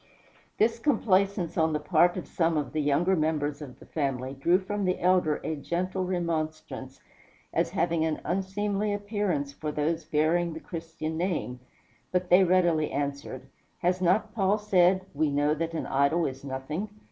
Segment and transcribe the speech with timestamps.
[0.57, 4.57] This complaisance on the part of some of the younger members of the family drew
[4.57, 6.99] from the elder a gentle remonstrance,
[7.53, 11.59] as having an unseemly appearance for those bearing the Christian name;
[12.11, 13.43] but they readily answered,
[13.83, 16.89] "Has not Paul said, 'We know that an idol is nothing'?